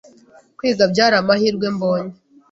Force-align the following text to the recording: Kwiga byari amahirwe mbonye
Kwiga 0.57 0.83
byari 0.93 1.15
amahirwe 1.21 1.67
mbonye 1.75 2.13